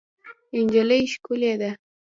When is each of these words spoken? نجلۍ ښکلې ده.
نجلۍ 0.57 1.01
ښکلې 1.13 1.53
ده. 1.61 1.71